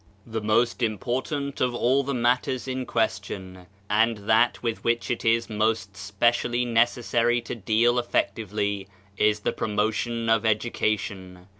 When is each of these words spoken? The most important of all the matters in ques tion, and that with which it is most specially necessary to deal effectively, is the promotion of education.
The 0.25 0.41
most 0.41 0.81
important 0.81 1.61
of 1.61 1.75
all 1.75 2.01
the 2.01 2.15
matters 2.15 2.67
in 2.67 2.87
ques 2.87 3.21
tion, 3.23 3.67
and 3.87 4.17
that 4.27 4.63
with 4.63 4.83
which 4.83 5.11
it 5.11 5.23
is 5.23 5.47
most 5.47 5.95
specially 5.95 6.65
necessary 6.65 7.39
to 7.41 7.53
deal 7.53 7.99
effectively, 7.99 8.87
is 9.15 9.41
the 9.41 9.53
promotion 9.53 10.27
of 10.27 10.43
education. 10.43 11.45